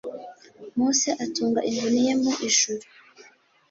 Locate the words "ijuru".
2.47-2.83